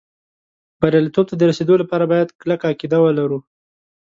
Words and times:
بریالېتوب 0.79 1.25
ته 1.29 1.35
د 1.37 1.41
رسېدو 1.49 1.73
لپاره 1.81 2.03
باید 2.11 2.35
کلکه 2.41 2.65
عقیده 2.71 2.97
ولرو 3.01 3.39